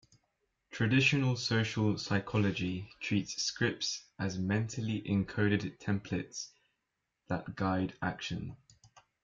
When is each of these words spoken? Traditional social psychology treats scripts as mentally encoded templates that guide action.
Traditional 0.71 1.35
social 1.35 1.95
psychology 1.95 2.89
treats 3.01 3.39
scripts 3.43 4.05
as 4.17 4.39
mentally 4.39 4.99
encoded 5.03 5.77
templates 5.77 6.53
that 7.27 7.55
guide 7.55 7.93
action. 8.01 8.57